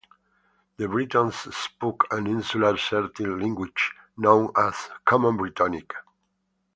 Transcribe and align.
The 0.77 0.87
Britons 0.87 1.35
spoke 1.55 2.07
an 2.11 2.25
Insular 2.25 2.75
Celtic 2.75 3.27
language 3.27 3.91
known 4.17 4.49
as 4.57 4.89
Common 5.05 5.37
Brittonic. 5.37 5.91